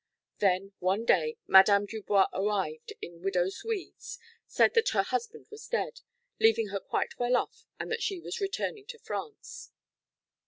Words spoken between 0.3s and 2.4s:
Then, one day, Madame Dubois